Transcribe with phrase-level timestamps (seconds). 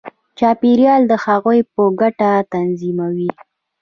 [0.39, 3.29] چاپېریال د هغوی په ګټه تنظیموي.